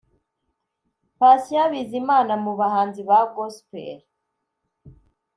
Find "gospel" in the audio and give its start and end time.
3.35-3.97